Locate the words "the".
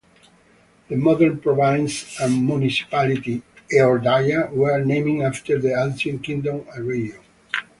0.87-0.95, 5.59-5.79